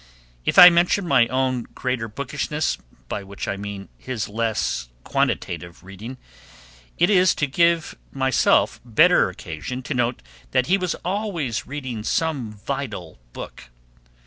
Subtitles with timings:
[0.45, 6.17] If I mention my own greater bookishness, by which I mean his less quantitative reading,
[6.97, 12.51] it is to give myself better occasion to note that he was always reading some
[12.51, 13.69] vital book.